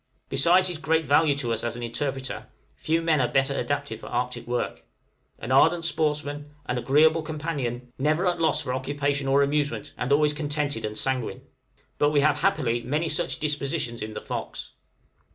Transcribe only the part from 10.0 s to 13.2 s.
always contented and sanguine. But we have happily many